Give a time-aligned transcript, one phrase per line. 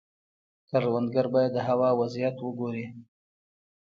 [0.69, 2.85] کروندګر باید د هوا وضعیت وګوري.